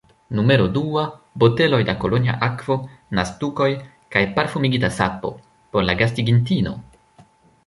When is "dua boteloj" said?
0.77-1.81